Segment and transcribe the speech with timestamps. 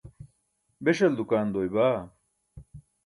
[0.83, 1.99] beśal dukaan doy baa?